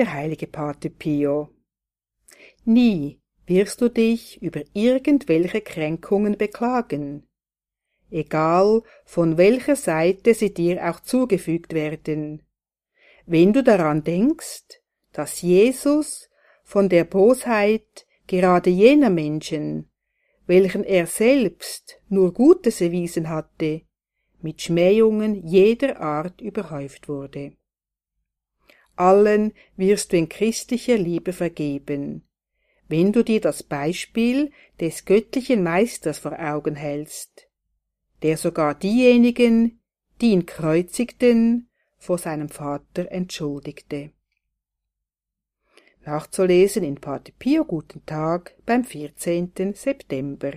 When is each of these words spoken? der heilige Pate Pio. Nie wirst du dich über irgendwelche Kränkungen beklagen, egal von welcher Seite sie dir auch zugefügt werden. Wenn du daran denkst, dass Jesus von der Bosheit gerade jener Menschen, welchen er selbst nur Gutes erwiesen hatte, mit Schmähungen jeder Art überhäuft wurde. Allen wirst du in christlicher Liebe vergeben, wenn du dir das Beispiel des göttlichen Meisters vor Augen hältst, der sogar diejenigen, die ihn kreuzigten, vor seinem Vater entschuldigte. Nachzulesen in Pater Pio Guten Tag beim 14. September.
der 0.00 0.14
heilige 0.14 0.46
Pate 0.46 0.88
Pio. 0.88 1.50
Nie 2.64 3.20
wirst 3.44 3.82
du 3.82 3.90
dich 3.90 4.40
über 4.40 4.62
irgendwelche 4.72 5.60
Kränkungen 5.60 6.38
beklagen, 6.38 7.28
egal 8.10 8.82
von 9.04 9.36
welcher 9.36 9.76
Seite 9.76 10.32
sie 10.32 10.54
dir 10.54 10.88
auch 10.88 11.00
zugefügt 11.00 11.74
werden. 11.74 12.42
Wenn 13.26 13.52
du 13.52 13.62
daran 13.62 14.02
denkst, 14.02 14.80
dass 15.12 15.42
Jesus 15.42 16.30
von 16.64 16.88
der 16.88 17.04
Bosheit 17.04 18.06
gerade 18.26 18.70
jener 18.70 19.10
Menschen, 19.10 19.90
welchen 20.46 20.82
er 20.82 21.06
selbst 21.06 22.00
nur 22.08 22.32
Gutes 22.32 22.80
erwiesen 22.80 23.28
hatte, 23.28 23.82
mit 24.40 24.62
Schmähungen 24.62 25.46
jeder 25.46 26.00
Art 26.00 26.40
überhäuft 26.40 27.06
wurde. 27.06 27.52
Allen 29.00 29.54
wirst 29.76 30.12
du 30.12 30.18
in 30.18 30.28
christlicher 30.28 30.98
Liebe 30.98 31.32
vergeben, 31.32 32.28
wenn 32.86 33.12
du 33.12 33.24
dir 33.24 33.40
das 33.40 33.62
Beispiel 33.62 34.52
des 34.78 35.06
göttlichen 35.06 35.62
Meisters 35.62 36.18
vor 36.18 36.38
Augen 36.38 36.76
hältst, 36.76 37.48
der 38.22 38.36
sogar 38.36 38.74
diejenigen, 38.74 39.80
die 40.20 40.32
ihn 40.32 40.44
kreuzigten, 40.44 41.70
vor 41.96 42.18
seinem 42.18 42.50
Vater 42.50 43.10
entschuldigte. 43.10 44.12
Nachzulesen 46.04 46.84
in 46.84 46.96
Pater 46.96 47.32
Pio 47.38 47.64
Guten 47.64 48.04
Tag 48.04 48.54
beim 48.66 48.84
14. 48.84 49.74
September. 49.74 50.52